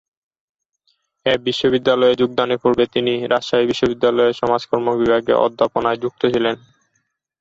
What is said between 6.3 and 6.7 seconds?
ছিলেন।